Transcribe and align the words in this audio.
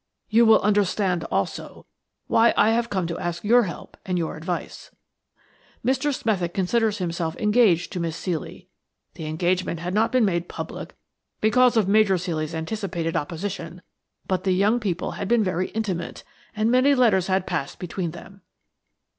You 0.29 0.47
will 0.47 0.59
understand, 0.61 1.25
also, 1.25 1.85
why 2.25 2.55
I 2.57 2.71
have 2.71 2.89
come 2.89 3.05
to 3.05 3.19
ask 3.19 3.43
your 3.43 3.65
help 3.65 3.95
and 4.03 4.17
your 4.17 4.35
advice. 4.35 4.89
Mr. 5.85 6.11
Smethick 6.11 6.55
considered 6.55 6.95
himself 6.95 7.35
engaged 7.37 7.91
to 7.91 7.99
Miss 7.99 8.19
Ceely. 8.19 8.65
The 9.13 9.27
engagement 9.27 9.79
had 9.79 9.93
not 9.93 10.11
been 10.11 10.25
made 10.25 10.49
public 10.49 10.95
because 11.39 11.77
of 11.77 11.87
Major 11.87 12.15
Ceely's 12.17 12.55
anticipated 12.55 13.15
opposition, 13.15 13.83
but 14.27 14.43
the 14.43 14.53
young 14.53 14.79
people 14.79 15.11
had 15.11 15.27
been 15.27 15.43
very 15.43 15.67
intimate, 15.67 16.23
and 16.55 16.71
many 16.71 16.95
letters 16.95 17.27
had 17.27 17.45
passed 17.45 17.77
between 17.77 18.09
them. 18.09 18.41